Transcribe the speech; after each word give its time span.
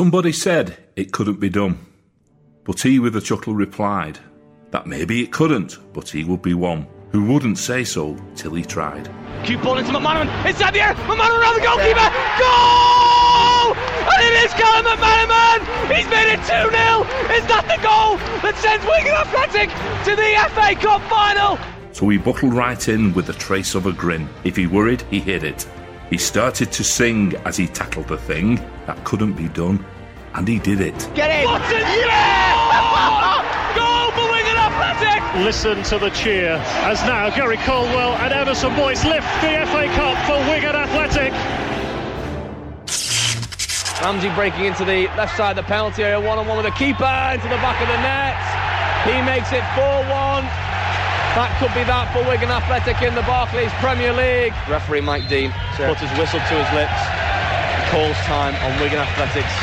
Somebody 0.00 0.32
said 0.32 0.78
it 0.96 1.12
couldn't 1.12 1.40
be 1.40 1.50
done, 1.50 1.78
but 2.64 2.80
he 2.80 2.98
with 2.98 3.16
a 3.16 3.20
chuckle 3.20 3.54
replied 3.54 4.18
that 4.70 4.86
maybe 4.86 5.22
it 5.22 5.30
couldn't, 5.30 5.76
but 5.92 6.08
he 6.08 6.24
would 6.24 6.40
be 6.40 6.54
one 6.54 6.86
who 7.12 7.26
wouldn't 7.26 7.58
say 7.58 7.84
so 7.84 8.16
till 8.34 8.54
he 8.54 8.64
tried. 8.64 9.10
Cute 9.44 9.62
ball 9.62 9.76
into 9.76 9.92
McManaman, 9.92 10.46
inside 10.46 10.72
the 10.72 10.80
air, 10.80 10.94
McManaman 10.94 11.38
around 11.38 11.54
the 11.54 11.60
goalkeeper, 11.60 12.08
goal! 12.40 13.76
And 14.08 14.20
it 14.24 14.36
is 14.42 14.52
Callum 14.54 14.86
McManaman! 14.86 15.94
He's 15.94 16.08
made 16.08 16.32
it 16.32 16.40
2 16.48 16.48
0! 16.48 17.04
Is 17.36 17.44
that 17.52 17.68
the 17.68 17.76
goal 17.84 18.16
that 18.40 18.56
sends 18.56 18.82
Wigan 18.86 19.12
Athletic 19.12 19.68
to 20.06 20.16
the 20.16 20.30
FA 20.54 20.80
Cup 20.80 21.02
final? 21.10 21.58
So 21.92 22.08
he 22.08 22.16
buckled 22.16 22.54
right 22.54 22.88
in 22.88 23.12
with 23.12 23.28
a 23.28 23.34
trace 23.34 23.74
of 23.74 23.84
a 23.84 23.92
grin. 23.92 24.30
If 24.44 24.56
he 24.56 24.66
worried, 24.66 25.02
he 25.10 25.20
hid 25.20 25.44
it. 25.44 25.68
He 26.10 26.18
started 26.18 26.72
to 26.72 26.82
sing 26.82 27.34
as 27.44 27.56
he 27.56 27.68
tackled 27.68 28.08
the 28.08 28.18
thing 28.18 28.56
that 28.86 29.02
couldn't 29.04 29.34
be 29.34 29.46
done, 29.48 29.84
and 30.34 30.46
he 30.46 30.58
did 30.58 30.80
it. 30.80 30.98
Get 31.14 31.30
in! 31.30 31.46
What 31.46 31.62
yeah! 31.70 33.46
Goal 33.78 34.10
for 34.18 34.26
Wigan 34.32 34.58
Athletic! 34.58 35.44
Listen 35.46 35.84
to 35.84 35.98
the 36.04 36.10
cheer 36.10 36.58
as 36.82 37.00
now 37.02 37.30
Gary 37.30 37.58
Caldwell 37.58 38.14
and 38.14 38.32
Emerson 38.32 38.74
Boyce 38.74 39.04
lift 39.04 39.28
the 39.40 39.64
FA 39.70 39.86
Cup 39.94 40.18
for 40.26 40.38
Wigan 40.50 40.74
Athletic. 40.74 41.32
Ramsey 44.02 44.30
breaking 44.34 44.64
into 44.64 44.84
the 44.84 45.06
left 45.14 45.36
side 45.36 45.56
of 45.56 45.64
the 45.64 45.68
penalty 45.68 46.02
area, 46.02 46.18
one 46.18 46.38
on 46.38 46.48
one 46.48 46.56
with 46.56 46.66
the 46.66 46.72
keeper 46.72 47.06
into 47.32 47.46
the 47.46 47.60
back 47.62 47.80
of 47.80 47.86
the 47.86 48.00
net. 48.02 48.34
He 49.06 49.22
makes 49.22 49.52
it 49.52 49.62
4 49.78 49.84
1. 50.10 50.69
That 51.38 51.54
could 51.62 51.70
be 51.78 51.84
that 51.86 52.10
for 52.10 52.26
Wigan 52.26 52.50
Athletic 52.50 53.00
in 53.06 53.14
the 53.14 53.22
Barclays 53.22 53.70
Premier 53.78 54.12
League. 54.12 54.52
Referee 54.68 55.00
Mike 55.00 55.28
Dean 55.28 55.54
puts 55.78 56.02
his 56.02 56.10
whistle 56.18 56.42
to 56.42 56.54
his 56.58 56.70
lips. 56.74 56.98
Calls 57.94 58.18
time 58.26 58.58
on 58.66 58.74
Wigan 58.82 58.98
Athletics 58.98 59.54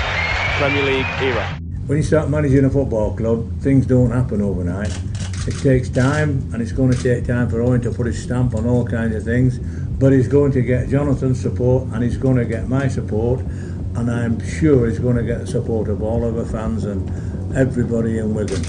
Premier 0.56 0.84
League 0.84 1.06
era. 1.20 1.44
When 1.88 1.98
you 1.98 2.04
start 2.04 2.30
managing 2.30 2.64
a 2.64 2.70
football 2.70 3.14
club, 3.18 3.52
things 3.60 3.86
don't 3.86 4.12
happen 4.12 4.42
overnight. 4.42 4.98
It 5.46 5.60
takes 5.60 5.90
time, 5.90 6.50
and 6.54 6.62
it's 6.62 6.72
going 6.72 6.92
to 6.92 7.04
take 7.04 7.28
time 7.28 7.50
for 7.50 7.62
Owen 7.62 7.82
to 7.82 7.92
put 7.92 8.06
his 8.08 8.24
stamp 8.24 8.56
on 8.56 8.66
all 8.66 8.88
kinds 8.88 9.14
of 9.14 9.24
things. 9.24 9.60
But 9.60 10.14
he's 10.14 10.30
going 10.30 10.54
to 10.54 10.62
get 10.62 10.88
Jonathan's 10.88 11.42
support, 11.42 11.84
and 11.92 12.02
he's 12.02 12.16
going 12.16 12.38
to 12.38 12.46
get 12.46 12.70
my 12.70 12.88
support, 12.88 13.42
and 13.42 14.10
I'm 14.10 14.40
sure 14.40 14.88
he's 14.88 15.00
going 15.00 15.18
to 15.18 15.24
get 15.24 15.42
the 15.42 15.48
support 15.48 15.90
of 15.90 16.02
all 16.02 16.24
of 16.24 16.36
the 16.36 16.46
fans 16.46 16.86
and 16.86 17.12
everybody 17.58 18.20
in 18.20 18.34
Wigan. 18.34 18.64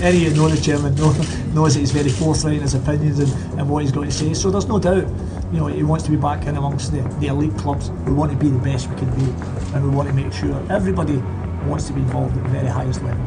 Any 0.00 0.28
know 0.30 0.48
the 0.48 0.60
chairman 0.60 0.94
knows, 0.96 1.44
knows 1.54 1.74
that 1.74 1.80
he's 1.80 1.90
very 1.90 2.10
forthright 2.10 2.56
in 2.56 2.62
his 2.62 2.74
opinions 2.74 3.18
and, 3.18 3.60
and 3.60 3.68
what 3.68 3.82
he's 3.82 3.92
got 3.92 4.04
to 4.04 4.10
say. 4.10 4.34
So 4.34 4.50
there's 4.50 4.66
no 4.66 4.78
doubt, 4.78 5.08
you 5.52 5.58
know, 5.58 5.66
he 5.66 5.82
wants 5.82 6.04
to 6.04 6.10
be 6.10 6.16
back 6.16 6.46
in 6.46 6.56
amongst 6.56 6.92
the, 6.92 7.00
the 7.20 7.28
elite 7.28 7.56
clubs. 7.56 7.90
We 7.90 8.12
want 8.12 8.30
to 8.32 8.38
be 8.38 8.48
the 8.48 8.58
best 8.58 8.90
we 8.90 8.96
can 8.96 9.10
be, 9.14 9.24
and 9.74 9.82
we 9.82 9.90
want 9.90 10.08
to 10.08 10.14
make 10.14 10.32
sure 10.32 10.54
everybody 10.70 11.16
wants 11.66 11.86
to 11.86 11.92
be 11.94 12.00
involved 12.00 12.36
at 12.36 12.42
the 12.44 12.50
very 12.50 12.68
highest 12.68 13.02
level. 13.02 13.24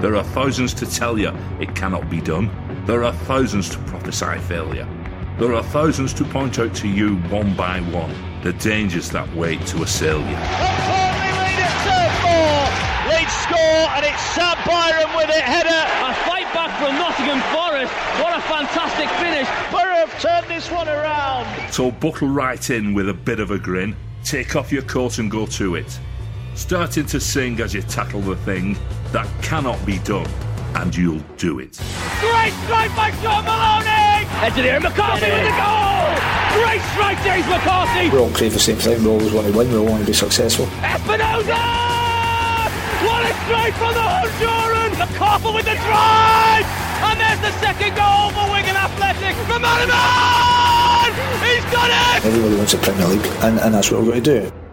There 0.00 0.16
are 0.16 0.24
thousands 0.24 0.74
to 0.74 0.86
tell 0.86 1.18
you 1.18 1.32
it 1.60 1.74
cannot 1.74 2.08
be 2.10 2.20
done. 2.20 2.50
There 2.86 3.04
are 3.04 3.12
thousands 3.12 3.68
to 3.70 3.78
prophesy 3.80 4.38
failure. 4.40 4.88
There 5.38 5.54
are 5.54 5.62
thousands 5.64 6.14
to 6.14 6.24
point 6.24 6.58
out 6.58 6.74
to 6.76 6.88
you 6.88 7.16
one 7.28 7.54
by 7.54 7.80
one 7.80 8.14
the 8.42 8.52
dangers 8.54 9.10
that 9.10 9.34
wait 9.34 9.66
to 9.66 9.82
assail 9.82 10.20
you. 10.20 10.95
Sam 14.34 14.56
Byram 14.66 15.14
with 15.16 15.30
it. 15.30 15.42
Header. 15.42 15.68
A 15.68 16.14
fight 16.24 16.48
back 16.54 16.72
from 16.80 16.94
Nottingham 16.96 17.40
Forest. 17.52 17.92
What 18.20 18.36
a 18.36 18.40
fantastic 18.42 19.08
finish. 19.20 19.48
Borough 19.70 20.06
have 20.06 20.20
turned 20.20 20.46
this 20.48 20.70
one 20.70 20.88
around. 20.88 21.46
So 21.72 21.90
buckle 21.90 22.28
right 22.28 22.70
in 22.70 22.94
with 22.94 23.08
a 23.08 23.14
bit 23.14 23.40
of 23.40 23.50
a 23.50 23.58
grin. 23.58 23.94
Take 24.24 24.56
off 24.56 24.72
your 24.72 24.82
coat 24.82 25.18
and 25.18 25.30
go 25.30 25.46
to 25.46 25.76
it. 25.76 25.98
Starting 26.54 27.04
to 27.06 27.20
sing 27.20 27.60
as 27.60 27.74
you 27.74 27.82
tackle 27.82 28.22
the 28.22 28.36
thing 28.36 28.76
that 29.12 29.28
cannot 29.42 29.84
be 29.84 29.98
done, 29.98 30.26
and 30.74 30.96
you'll 30.96 31.22
do 31.36 31.58
it. 31.58 31.78
Great 32.20 32.52
strike 32.64 32.96
by 32.96 33.10
Shaun 33.22 33.44
Maloney! 33.44 34.24
Heads 34.40 34.56
in 34.56 34.82
McCarthy 34.82 35.30
with 35.30 35.44
the 35.44 35.52
goal! 35.52 36.64
Great 36.64 36.80
strike, 36.92 37.22
James 37.22 37.46
McCarthy! 37.46 38.08
We're 38.08 38.20
all 38.20 38.30
crave 38.30 38.54
the 38.54 38.58
same 38.58 38.76
thing, 38.76 39.04
we 39.04 39.10
always 39.10 39.32
want 39.32 39.46
to 39.48 39.56
win, 39.56 39.70
we 39.70 39.76
all 39.76 39.84
want 39.84 40.00
to 40.00 40.06
be 40.06 40.14
successful. 40.14 40.64
Espinoza! 40.80 41.95
What 43.04 43.22
a 43.28 43.34
strike 43.44 43.74
from 43.74 43.92
the 43.92 44.00
Honduran! 44.00 44.98
McCarthy 44.98 45.50
with 45.52 45.66
the 45.66 45.76
drive! 45.84 46.66
And 47.04 47.20
there's 47.20 47.40
the 47.40 47.52
second 47.60 47.94
goal 47.94 48.30
for 48.32 48.50
Wigan 48.50 48.76
Athletic. 48.76 49.36
The 49.48 49.58
man! 49.60 49.88
He's 51.44 51.64
done 51.72 51.90
it! 51.92 52.24
Everybody 52.24 52.56
wants 52.56 52.74
a 52.74 52.78
Premier 52.78 53.06
League, 53.06 53.26
and, 53.42 53.60
and 53.60 53.74
that's 53.74 53.90
what 53.90 54.00
we're 54.00 54.12
going 54.12 54.24
to 54.24 54.50
do. 54.50 54.65